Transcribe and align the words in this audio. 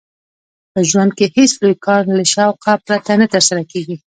په 0.71 0.79
ژوند 0.89 1.11
کښي 1.17 1.27
هېڅ 1.37 1.51
لوى 1.61 1.75
کار 1.85 2.03
له 2.17 2.23
شوقه 2.33 2.73
پرته 2.87 3.11
نه 3.21 3.27
ترسره 3.33 3.63
کېږي. 3.71 3.95